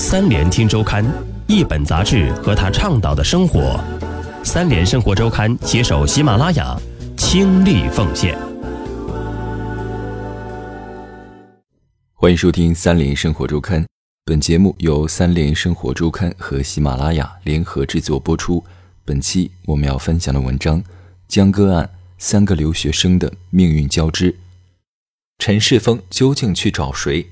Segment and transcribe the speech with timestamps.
[0.00, 1.04] 三联听周刊，
[1.48, 3.82] 一本杂志和他倡导的生活。
[4.44, 6.80] 三联生活周刊携手喜马拉雅，
[7.16, 8.38] 倾力奉献。
[12.14, 13.84] 欢迎收听三联生活周刊，
[14.24, 18.62] 本节目由三联生活周刊和喜马拉雅联合制作播出。
[19.04, 20.80] 本期我们要分享的文章
[21.26, 21.84] 《江歌案》，
[22.18, 24.36] 三个留学生的命运交织。
[25.40, 27.26] 陈世峰究竟去找谁？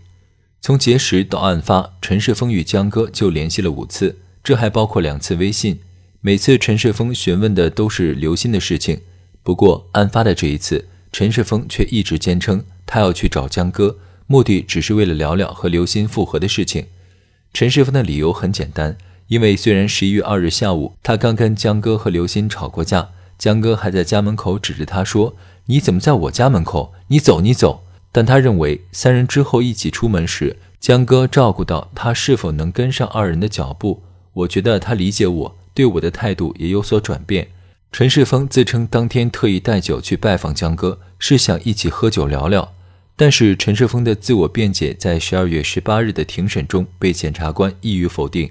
[0.66, 5.78] 从结识到案发，陈世峰与江歌就联系了五次，这还包括两次微信。
[6.20, 9.02] 每次陈世峰询问的都是刘鑫的事情。
[9.44, 16.86] 不过案发的这一次，陈世峰却一直坚称他要去找江歌，目的只是为了聊聊和刘鑫复合的事情。
[17.52, 25.36] 陈世峰的理由很简单，因为虽然十一月二日下午他刚跟江歌和刘鑫吵过架，江歌还在家门口指着他说
[25.66, 26.92] ：“你怎么在我家门口？
[27.06, 27.84] 你走，你走。”
[28.16, 34.04] 但他认为，三人之后一起出门时，江哥照顾到他是否能跟上二人的脚步。
[34.32, 37.48] 我觉得他理解我，对我的态度也有所转变。
[37.92, 42.72] 陈世峰自称当天特意带酒去拜访江哥，是想一起喝酒聊聊。
[43.16, 48.50] 但是陈世峰的自我辩解在十二月十八日的庭审中被检察官一语否定。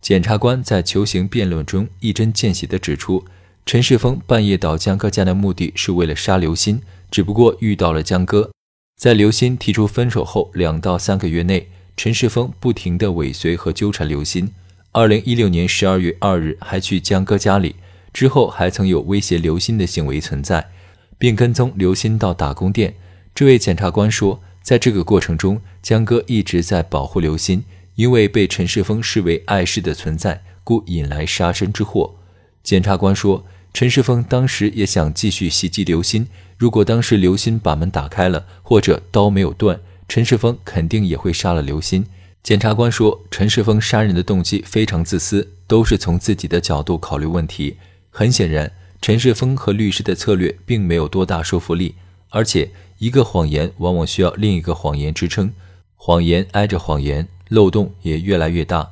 [0.00, 3.24] 检察官在求刑辩论中一针见血地指出，
[3.64, 6.80] 陈世峰半夜到江哥家的目的是为了杀刘鑫，
[7.12, 8.50] 只不过遇到了江哥。
[8.96, 14.48] 在刘鑫提出分手后两到三个月内，陈世峰不停地尾随和纠缠刘鑫。
[14.92, 17.74] 二零一六年十二月二日还去江哥家里，
[18.12, 20.70] 之后还曾有威胁刘鑫的行为存在，
[21.18, 22.94] 并跟踪刘鑫到打工店。
[23.34, 27.64] 这位检察官说，在这个过程中，江哥一直在保护刘鑫，
[27.96, 32.14] 因为被陈世峰视为碍事的存在，故引来杀身之祸。
[32.62, 33.44] 检察官说。
[33.74, 42.04] 陈世峰当时也想继续袭击刘鑫，如果当时刘鑫把门打开了，或者刀没有断，陈世峰肯定也会杀了刘鑫。
[42.42, 47.76] 检察官说，陈世峰杀人的动机非常自私，都是从自己的角度考虑问题。
[48.10, 51.94] 很显然，陈世峰和律师的策略并没有多大说服力，
[52.30, 55.52] 而且一个谎言往往需要另一个谎言支撑，
[55.96, 58.90] 谎言挨着谎言，漏洞也越来越大。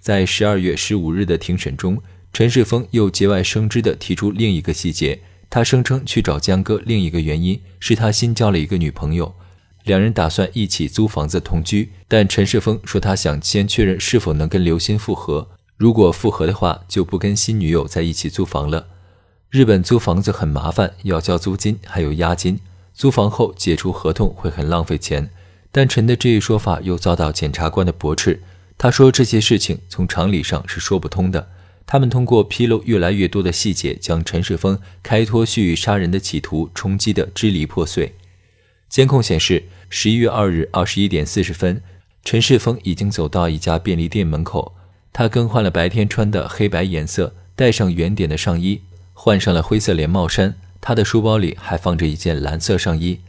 [0.00, 2.02] 在十二月十五日的庭审中。
[2.30, 5.18] 陈世峰又节外生枝地提出另一个细节，
[5.50, 9.34] 他声称去找江哥另一个原因是他新交了一个女朋友，
[9.84, 11.92] 两人打算一起租房子同居。
[12.06, 18.88] 但陈世峰说他想先确认是否能跟刘鑫复合，如果复合的话就不跟新女友在一起租房了。
[19.50, 22.60] 日本租房子很麻烦，要交租金还有押金，
[22.92, 25.30] 租房后解除合同会很浪费钱。
[25.72, 28.42] 但陈的这一说法又遭到检察官的驳斥，
[28.76, 31.48] 他说这些事情从常理上是说不通的。
[31.90, 38.14] 他们通过披露越来越多的细节，将陈世峰开脱蓄意杀人的企图冲击得支离破碎。
[38.90, 41.80] 监控显示，十一月二日二十一点四十分，
[42.22, 44.74] 陈世峰已经走到一家便利店门口。
[45.14, 48.82] 他更换了白天穿的黑白颜色，戴上圆点的上衣，
[49.14, 50.56] 换上了灰色连帽衫。
[50.82, 53.20] 他的书包里还放着一件蓝色上衣。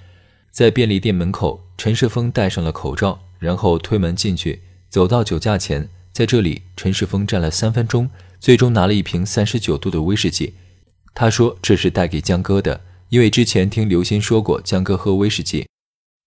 [0.52, 5.88] 在便利店门口，陈世峰戴上了口罩，然后推门进去，走到酒架前。
[6.12, 8.10] 在这里，陈世峰站了三分钟。
[8.40, 10.54] 最终拿了一瓶三十九度的威士忌，
[11.14, 15.68] 他说这是带给江哥的，因为之前听刘鑫说过江哥喝威士忌。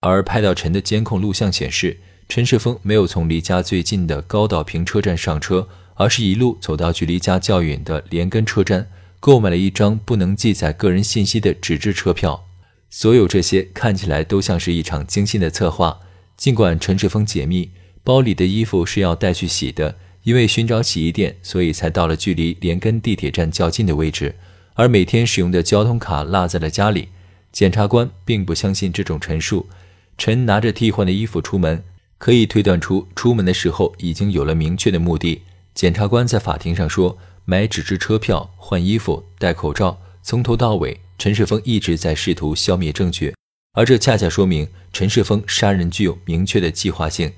[0.00, 8.88] 而拍到陈的监控录像显示，陈世峰没有从离家最近的高岛坪车站上车，而是一路走到距离家较远的连根车站，
[9.20, 12.46] 购买了一张不能记载个人信息的纸质车票。
[12.90, 16.00] 所有这些看起来都像是一场精心的策划。
[16.36, 17.70] 尽管陈世峰解密，
[18.02, 19.96] 包里的衣服是要带去洗的。
[20.24, 24.36] 因为寻找洗衣店，所以才到了距离连根地铁站较近的位置，
[24.74, 27.08] 而每天使用的交通卡落在了家里。
[27.50, 29.68] 检察官并不相信这种陈述。
[30.16, 31.82] 陈拿着替换的衣服出门，
[32.18, 35.42] 可以推断出出门的时候已经有了明确的目的。
[35.74, 43.34] 检察官在法庭上说：“买纸质车票、换衣服、戴口罩，从头到尾，陈世峰一直在试图消灭证据，
[43.72, 47.32] 而这恰恰说明陈世峰杀人具有明确的计划性。”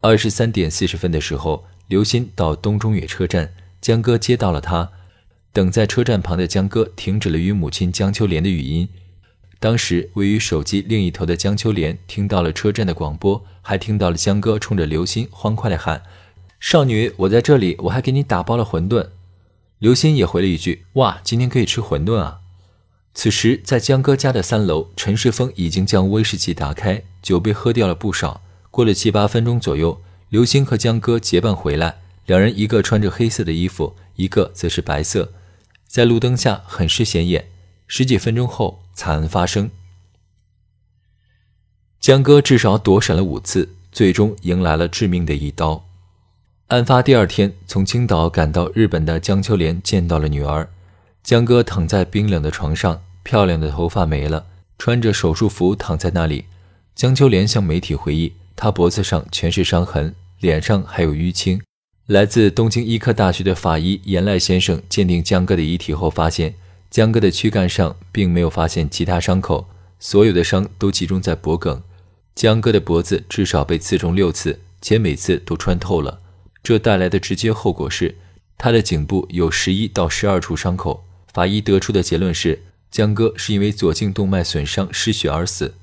[0.00, 1.64] 二十三点四十分的时候。
[1.88, 4.90] 刘鑫到东中野车站，江哥接到了他。
[5.52, 8.88] 等在车站旁的江哥停止了与母亲江秋莲的语音。
[9.58, 16.02] 当时位于手机另一头的江秋莲听到了车站的广播，还听到了江哥冲着刘鑫欢快的喊
[16.60, 19.10] ：“少女，我在这里，我还给你打包了馄饨。”
[19.78, 22.40] 刘鑫也回了一句：“哇，今天可以吃馄饨啊！”
[23.14, 28.42] 此时在江哥家的三楼，陈世峰已经将威士忌打开，酒杯喝掉了不少。
[28.70, 30.02] 过了七八分钟左右。
[30.28, 35.32] 刘星和江歌结伴回来，两人一个穿着黑色的衣服，一个则是白色，
[35.86, 37.46] 在路灯下很是显眼。
[37.86, 39.70] 十几分钟后，惨案发生。
[42.00, 45.84] 江歌至少躲闪了五次，最终迎来了致命的一刀。
[46.66, 50.68] 案发第二天，从青岛赶到日本的江秋莲见到了女儿。
[51.22, 54.46] 江哥躺在冰冷的床上，漂亮的头发没了，
[54.76, 56.46] 穿着手术服躺在那里。
[56.96, 61.60] 江秋莲向媒体回忆，他脖子上全是伤痕，脸上还有淤青。
[62.06, 66.54] 来自东京医科大学的法医严赖先生鉴定江哥的遗体后发现，
[66.90, 69.68] 江哥的躯干上并没有发现其他伤口，
[70.00, 71.82] 所有的伤都集中在脖颈。
[72.34, 76.20] 江哥的脖子至少被刺中六次，且每次都穿透了。
[76.62, 78.14] 这带来的直接后果是，
[78.56, 81.04] 他的颈部有十一到十二处伤口。
[81.32, 85.74] 法医得出的结论是，江哥是因为左颈动脉损伤失血而死。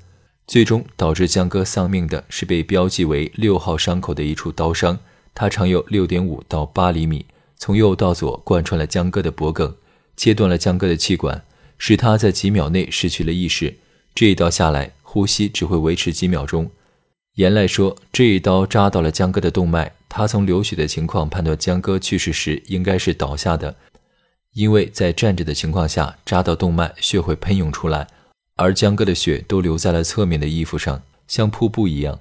[0.46, 4.98] 最终导致江哥丧命的是被标记为六号伤口的一处刀伤。
[5.34, 7.26] 它长有六点五到八厘米，
[7.56, 9.74] 从右到左贯穿了江哥的脖颈，
[10.16, 11.42] 切断了江哥的气管，
[11.76, 13.74] 使他在几秒内失去了意识。
[14.14, 16.70] 这一刀下来，呼吸只会维持几秒钟。
[17.34, 23.74] 严赖说，这一刀扎到了江哥的动脉，他从流血的情况判断江哥去世时应该是倒下的，
[24.52, 28.06] 因为在站着的情况下扎到动脉，血会喷涌出来，
[28.56, 32.20] 而江哥的血都留在了侧面的衣服上，像瀑布一样。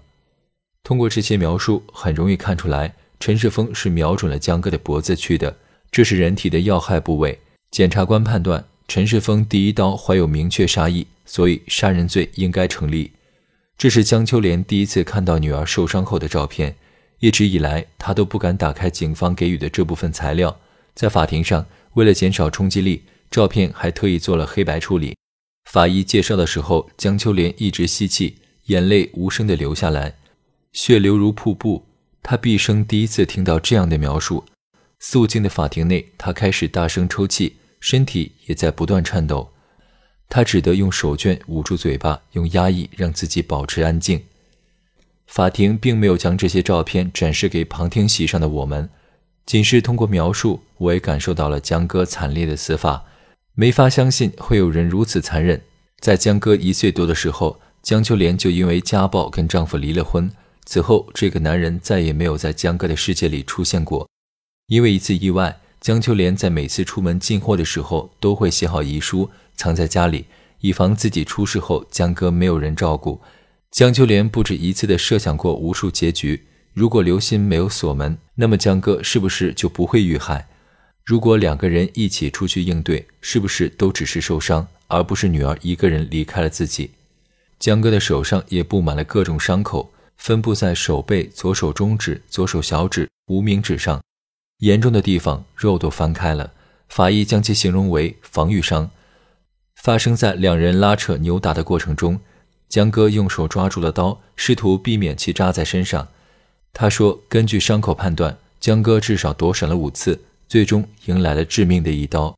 [0.83, 2.95] 通过这些描述，很容易看出来。
[3.19, 5.55] 陈世峰是瞄准了江哥的脖子去的，
[5.91, 7.39] 这是人体的要害部位。
[7.71, 13.11] 检察官判断陈世峰第一刀怀有明确杀意，所以杀人罪应该成立。
[13.77, 16.75] 这是江秋莲第一次看到女儿受伤后的照片，
[17.19, 20.59] 一直以来她都不敢打开警方给予的这部分材料。
[20.93, 25.15] 在法庭上，为了减少冲击力，照片还特意做了黑白处理。
[25.73, 30.17] 法医介绍的时候，江秋莲一直吸气，眼泪无声地流下来，
[30.71, 31.83] 血流如瀑布。
[32.21, 34.45] 他毕生第一次听到这样的描述。
[34.99, 39.49] 肃静的法庭内，他开始大声抽泣，身体也在不断颤抖。
[40.29, 44.21] 他只得用手绢捂住嘴巴，用压抑让自己保持安静。
[45.25, 48.87] 法庭并没有将这些照片展示给旁听席上的我们，
[49.47, 53.05] 仅是通过描述，我也感受到了江哥惨烈的死法。
[53.55, 55.61] 没法相信会有人如此残忍。
[55.99, 60.27] 在江哥一岁多的时候，江秋莲就因为家暴跟丈夫离了婚。
[60.65, 64.09] 此后，这个男人再也没有在江哥的世界里出现过。
[64.67, 70.25] 因为一次意外，江秋莲在每次出门进货的时候都会写好遗书，藏在家里，
[70.61, 73.21] 以防自己出事后江哥没有人照顾。
[73.69, 80.47] 江秋莲不止一次地设想过无数结局：如果刘鑫没有锁门，那么江哥是不是就不会遇害？
[81.05, 86.91] 如果两个人一起出去应对，是不是都只是受伤，而不是女儿一个人离开了自己？
[87.59, 89.91] 江哥的手上也布满了各种伤口。
[90.15, 94.01] 分布在手背、左手中指、左手小指、无名指上，
[94.59, 96.53] 严重的地方肉都翻开了。
[96.87, 98.89] 法医将其形容为防御伤，
[99.75, 102.21] 发生在两人拉扯扭打的过程中。
[102.69, 106.07] 江哥用手抓住了刀，试图避免其扎在身上。
[106.71, 110.21] 他说：“根据伤口判断，江哥至少躲闪了五次，
[110.53, 112.37] 最终迎来了致命的一刀。”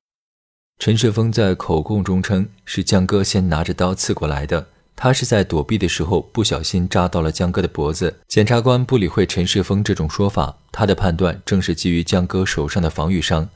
[0.80, 4.68] 陈世峰在口供中称，是江哥先拿着刀刺过来的。
[4.96, 8.22] 他是在躲避的时候不小心扎到了江哥的脖子。
[8.30, 13.50] 检察官不理会陈世峰这种说法，他的判断正是基于江哥手上的防御伤。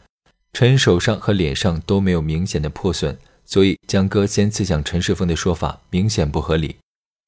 [0.51, 6.75] 陈手上和脸上都没有明显的破损，所以江哥先刺向陈世峰的说法明显不合理。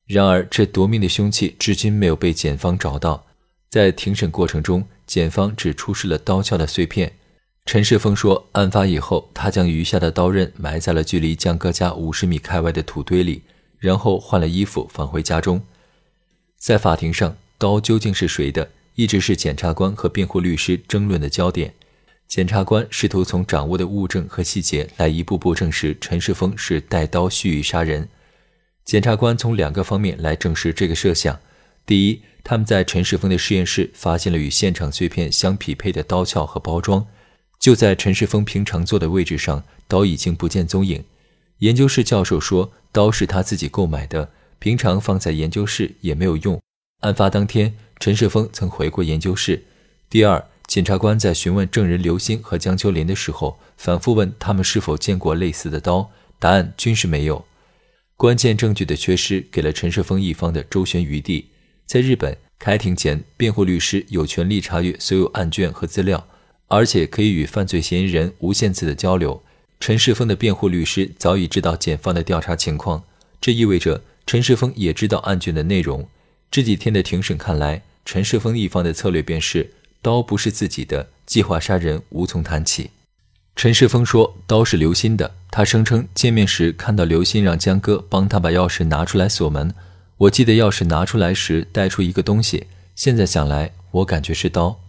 [0.06, 3.26] 然而，这夺命的凶器至今没有被检方找到。
[3.70, 7.14] 在庭审过程中，检方只出示了刀鞘的碎片。
[7.66, 13.44] 陈世峰说，案发以后，他将余下的刀刃埋在了距离江哥家五十米开外的土堆里。
[13.82, 15.60] 然后换了衣服返回家中。
[16.56, 21.74] 在法庭上，刀究竟是谁的，一直是检察官和辩护律师争论的焦点。
[22.28, 28.08] 检察官试图从掌握的物证和细节来一步步证实陈世峰是带刀蓄意杀人。
[28.86, 31.40] 检察官从两个方面来证实这个设想：
[31.84, 37.08] 第一，他们在陈世峰的实验室发现了与现场碎片相匹配的刀鞘和包装，
[37.62, 41.06] 就在陈世峰平常坐的位置上，刀已经不见踪影。
[41.60, 42.74] 研究室教授说。
[42.94, 46.62] 刀是他自己购买的，平常放在研究室也没有用。
[47.04, 49.64] 案发当天，陈世峰曾回过研究室。
[50.10, 57.46] 第二，检察官在询问证人刘鑫和江秋莲的时候，反复问他们是否见过类似的刀，答案均是没有。
[58.18, 61.48] 关键证据的缺失，给了陈世峰一方的周旋余地。
[61.86, 66.28] 在日本开庭前，辩护律师有权利查阅所有案卷和资料，
[66.72, 69.44] 而且可以与犯罪嫌疑人无限次的交流。
[69.82, 73.04] 陈世峰的辩护律师早已知道检方的调查情况，
[73.42, 76.08] 这意味着陈世峰也知道案卷的内容。
[76.50, 82.92] 这几天的庭审看来，陈世峰一方的策略便是刀不是自己的，计划杀人无从谈起。
[83.54, 89.76] 陈世峰说刀是刘鑫的，他声称见面时看到刘鑫让江哥帮他把钥匙拿出来锁门。
[90.16, 94.80] 我记得钥匙拿出来时带出一个东西，现在想来，我感觉是刀。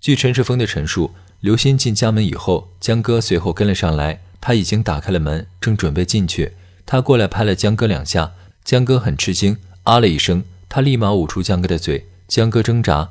[0.00, 6.52] 据陈世峰的陈述，刘鑫进家门以后，江歌随后跟了上来，他已经打开了门，正准备进去，
[6.86, 8.32] 他过来拍了江歌两下，
[8.64, 13.10] 江歌很吃惊，啊了一声，他立马捂住江歌的嘴，江歌挣扎，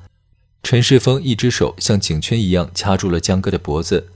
[0.63, 4.08] 陈世峰一只手像颈圈一样掐住了江歌的脖子。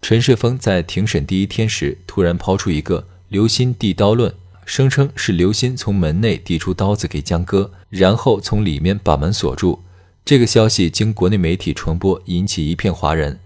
[0.00, 4.32] 陈世峰在庭审第一天时，突然抛出一个刘鑫递刀论，
[4.64, 9.82] 声称是刘鑫从门内递出刀子给江歌，然后从里面把门锁住。
[10.24, 13.38] 这个消息经国内媒体传播，引起一片哗然。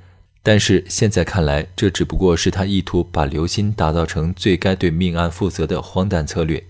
[0.44, 6.64] 但是现在看来，这只不过是他意图把刘鑫打造成最该对命案负责的荒诞策略。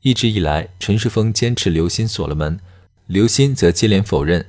[0.00, 2.58] 一直以来，陈世峰坚持刘鑫锁了门，
[3.06, 4.46] 刘鑫则接连否认。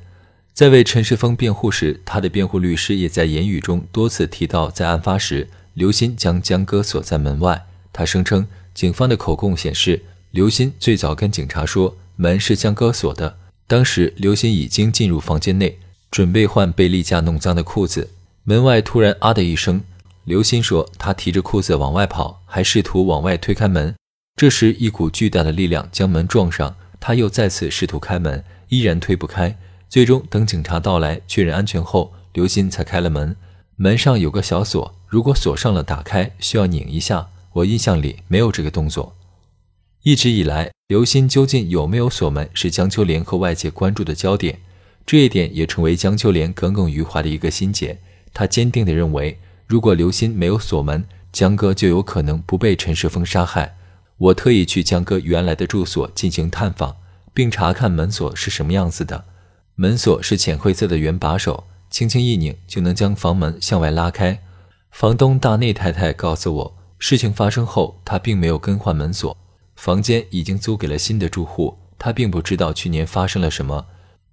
[0.53, 7.65] 在为陈世峰辩护时，他的辩护律师也在言语中多次提到，在案发时，刘鑫将江歌锁在门外。
[7.91, 13.39] 他声称，警方的口供显示，刘鑫最早跟警察说门是江歌锁的。
[13.67, 15.79] 当时刘鑫已经进入房间内，
[16.11, 18.11] 准备换被例假弄脏的裤子。
[18.43, 19.81] 门外突然“啊”的一声，
[20.23, 23.95] 刘鑫说他提着裤子往外跑，还试图往外推开门。
[24.35, 29.57] 这时一股巨大的力量将门撞上，他又再次试图开门，依然推不开。
[29.89, 33.35] 最终等警察到来确认安全后，刘鑫才开了门。
[33.77, 37.29] 门上有个小锁，如果锁上了打开需要拧一下。
[37.53, 39.15] 我印象里没有这个动作。
[40.03, 40.74] 一直以来。
[40.87, 44.59] 刘鑫究竟有没有锁门，是江秋莲和外界关注的焦点。
[45.03, 47.97] 这一点也成为江秋莲耿耿于怀的一个心结。
[48.31, 53.75] 他坚定地认为，如果刘鑫没有锁门，江哥就有可能不被陈世峰杀害。
[54.17, 56.97] 我特意去江哥原来的住所进行探访，
[57.33, 59.25] 并查看门锁是什么样子的。
[59.73, 64.39] 门锁是浅灰色的圆把手，轻轻一拧就能将房门向外拉开。
[64.91, 69.35] 房东大内太太告诉我，事情发生后，她并没有更换门锁。
[69.75, 73.85] 房间已经租给了新的住户，他并不知道去年发生了什么。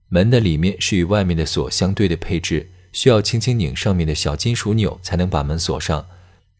[0.09, 6.07] 门的里面是与外面的锁相对的配置，需要轻轻拧上面的小金属钮才能把门锁上。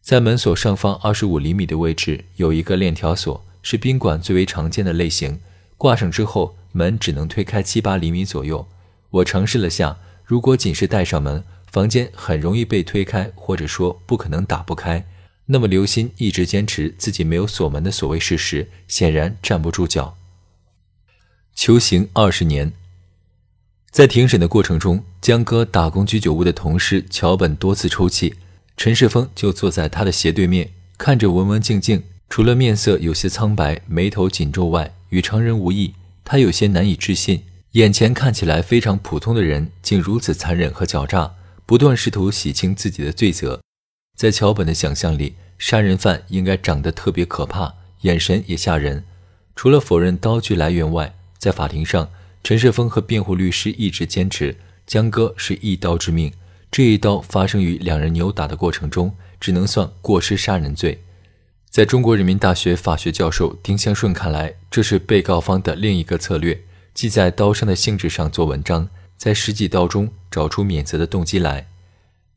[0.01, 5.39] 在门锁上方二十五厘米的位置有一个链条锁，是宾馆最为常见的类型。
[5.77, 8.67] 挂上之后，门只能推开七八厘米左右。
[9.09, 15.05] 我尝试了下，如果仅是带上门，房间很容易被推开，或者说不可能打不开。
[15.47, 20.17] 那么，刘鑫一直坚持自己没有锁门的所谓事实，显然站不住脚。
[21.53, 22.71] 求刑二十年，
[23.91, 28.35] 在庭审的过程中，江哥打工居酒屋的同事桥本多次抽泣，
[28.77, 35.93] 陈世峰就坐在他的斜对面，看着文文静静，除了面色有些苍白、眉头紧皱外，与常人无异。
[36.23, 41.35] 他有些难以置信，眼前看起来非常普通的人，竟如此残忍和狡诈，
[41.65, 43.61] 不断试图洗清自己的罪责。
[44.15, 49.03] 在桥本的想象里，杀人犯应该长得特别可怕，眼神也吓人。
[49.55, 52.09] 除了否认刀具来源外，在法庭上，
[52.43, 54.55] 陈世峰和辩护律师一直坚持
[54.85, 56.31] 江歌是一刀致命。
[56.71, 61.03] 这一刀发生于两人扭打的过程中，只能算过失杀人罪。
[61.69, 66.59] 在中国人民大学法学教授丁香顺看来，这是被告方的另一个策略，
[66.93, 71.67] 即在刀伤的性质上做文章，在实际刀中找出免责的动机来。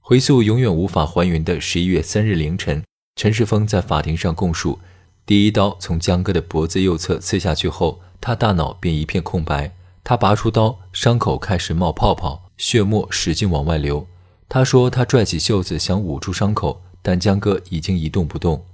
[0.08, 2.80] 回溯永远无法还原的十一月三日凌晨，
[3.16, 4.78] 陈世峰在法庭上供述：
[5.26, 9.74] 第一刀从江哥的脖子右侧刺下去后，他大脑便一片空白。
[10.04, 14.06] 他拔出刀，伤口开始冒泡泡，血沫使劲往外流。
[14.48, 18.64] 他说他拽起袖子想捂住伤口，但江哥已经一动不动。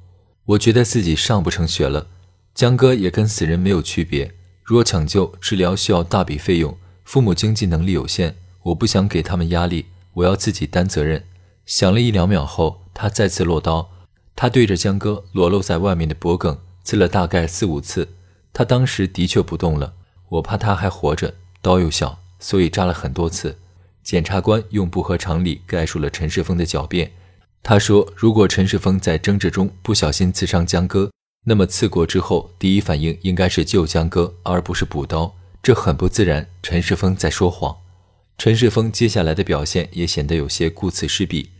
[0.44, 2.08] 我觉得自己上不成学了。
[2.54, 4.34] 江哥也跟死人没有区别。
[4.62, 9.86] 若抢救治疗需要大笔费用，父母经济能力有限，我不想给他们压力。
[10.14, 11.24] 我要自己担责任。
[11.64, 13.90] 想了一两秒后，他再次落刀。
[14.34, 18.08] 他对着江哥裸露在外面的脖颈刺了大概四五次。
[18.52, 19.94] 他当时的确不动了。
[20.28, 23.58] 我怕他还活着，刀又小，所以扎了很多次。
[24.02, 27.12] 检察官用不合常理概述了陈世峰的狡辩。
[27.62, 31.10] 他说，如果陈世峰在争执中不小心刺伤江哥，
[31.44, 35.32] 那么刺过之后第一反应应该是救江哥，而不是补刀。
[35.62, 36.48] 这很不自然。
[36.62, 37.76] 陈世峰在说谎。
[38.38, 41.50] 陈世峰接下来的表现也显得有些顾此失彼。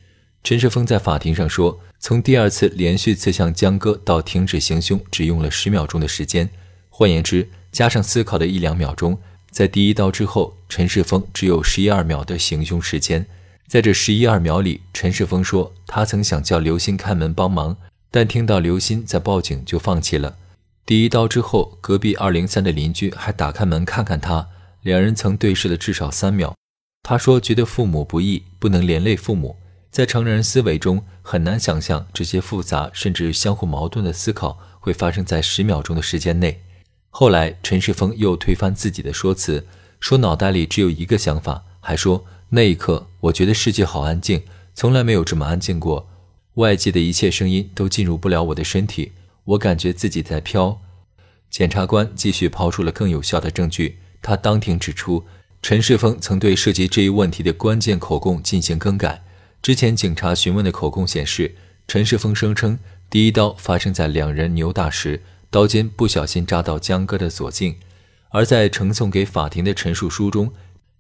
[0.43, 6.51] 陈世峰在法庭上说，从第二次连续刺向江歌到停止行凶，只用了十秒钟的时间。
[6.91, 9.17] 换言之，加上思考的一两秒钟，
[9.53, 13.25] 在第一刀之后，陈世峰只有十一二秒的行凶时间。
[13.69, 17.77] 在这十一二秒里，陈世峰说，他曾想叫刘鑫开门帮忙，
[18.11, 20.37] 但听到刘鑫在报警，就放弃了。
[20.85, 24.49] 第一刀之后，隔壁二零三的邻居还打开门看看他，
[24.83, 26.55] 两人曾对视了至少三秒。
[27.03, 29.57] 他说：“觉得父母不易，不能连累父母。
[29.91, 36.63] 在成人思维中，很难想象这些复杂甚至相互矛盾的思考会发生在十秒钟的时间内。”
[37.11, 39.67] 后来，陈世峰又推翻自己的说辞，
[40.01, 44.43] 说脑袋里只有一个想法，还说那一刻，我觉得世界好安静，
[44.75, 46.09] 从来没有这么安静过。
[46.55, 49.13] 外界的一切声音都进入不了我的身体，
[49.45, 50.81] 我感觉自己在飘。
[51.51, 55.27] 检察官继续抛出了更有效的证据，他当庭指出，
[55.63, 59.23] 陈世峰曾对涉及这一问题的关键口供进行更改。
[59.63, 61.55] 之前警察询问的口供显示，
[61.87, 62.77] 陈世峰声称
[63.09, 67.77] 第一刀发生在两人扭打时，刀尖不小心扎到江哥的左颈，
[68.31, 70.53] 而在呈送给法庭的陈述书中，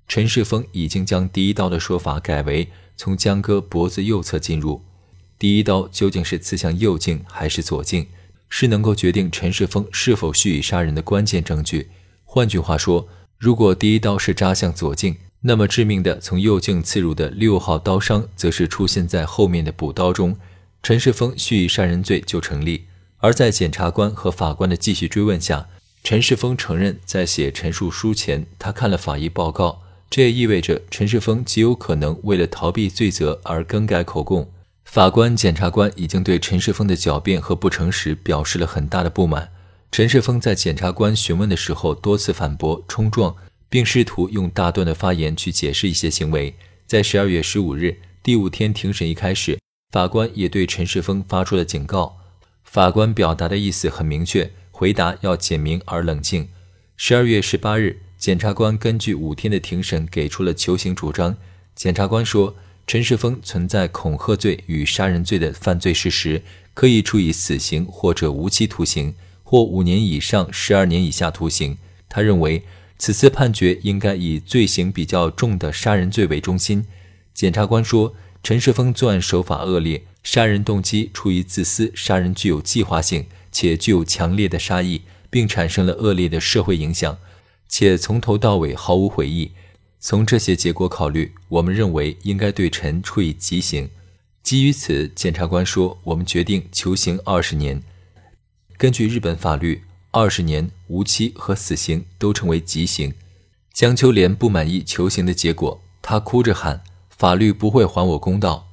[0.06, 4.84] 陈世峰已经将第一刀的说法改为从江哥脖子右侧进入。
[5.40, 8.06] 第一刀究竟是刺向右颈还是左颈，
[8.48, 11.90] 是能够决定陈世峰是否蓄意杀人的关键证据。
[12.24, 13.08] 换句话说，
[13.42, 20.36] 如果第一刀是扎向左颈，那么致命的从右颈刺入的六号刀伤，则是出现在后面的补刀中，
[20.80, 22.84] 陈世峰蓄意杀人罪就成立。
[23.16, 25.66] 而在检察官和法官的继续追问下，
[26.04, 34.48] 陈世峰承认在写陈述书前，他看了法医报告，这也意味着陈世峰极有可能为了逃避罪责而更改口供。
[34.84, 39.48] 法官、检察官已经对陈世峰的狡辩和不诚实表示了很大的不满。
[39.92, 43.36] 陈世峰在检察官询问的时候多次反驳、冲撞，
[43.68, 46.54] 并试图用大段的发言去解释一些行为。
[46.86, 49.58] 在十二月十五日第五天庭审一开始，
[49.90, 52.16] 法官也对陈世峰发出了警告。
[52.64, 56.48] 法官表达的意思很明确，回答要简明而冷静。
[56.96, 61.36] 十二月十八日，检察官根据五天的庭审给出了求刑主张。
[61.76, 62.56] 检察官说。
[62.84, 66.42] 陈世峰存在恐吓罪与杀人罪的犯罪事实，
[66.74, 69.14] 可以处以死刑或者无期徒刑，
[69.52, 71.76] 或五年以上十二年以下徒刑。
[72.08, 72.62] 他认为
[72.96, 76.86] 此次判决应该以罪行比较重的杀人罪为中心。
[77.34, 87.18] 检察官说，陈世峰作案手法恶劣，杀人动机出于自私，杀人具有计划性，且具有强烈的杀意，并产生了恶劣的社会影响，
[87.68, 89.50] 且从头到尾毫无悔意。
[90.00, 93.90] 从这些结果考虑，我们认为应该对陈处以极刑。
[94.42, 97.82] 基于此，检察官说：“我们决定求刑二十年。
[98.82, 103.14] 根据日本法律，二十年、无期和死刑都称为极刑。”
[103.72, 108.66] 江秋莲不满意求刑的结果，她哭着喊：“法律不会还我公道！”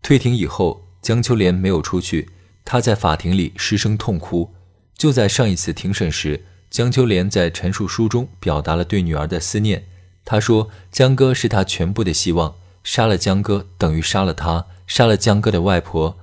[0.00, 2.30] 退庭以后，江秋莲没有出去，
[2.64, 4.54] 她在法庭里失声痛哭。
[4.96, 9.84] 就在上一次庭审时，江秋莲在陈述书中表达了对女儿的思念。
[10.24, 16.16] 她说：“江哥是他全部的希望，杀了江哥等于杀了他，杀了江哥的外婆。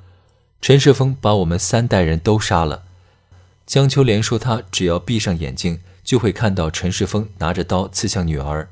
[0.60, 2.86] 陈世峰把我们三代人都杀了。”
[3.68, 8.70] 江秋莲说：“她只要闭上眼睛，就会看到陈世峰拿着刀刺向女儿。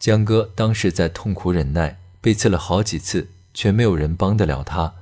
[0.00, 4.94] 江哥当时在痛苦忍耐，被刺了好几次，却没有人帮得了他。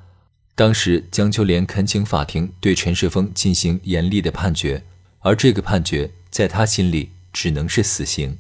[0.54, 4.84] 当时江秋莲恳请法庭对陈世峰进行严厉的判决，
[5.20, 8.36] 而这个判决在她心里只能是死刑。”